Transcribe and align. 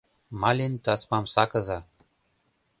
Малин 0.41 0.73
тасмам 0.85 1.25
сакыза. 1.33 1.79